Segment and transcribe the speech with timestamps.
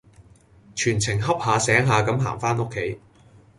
[0.73, 2.99] 全程恰下醒下咁行返屋企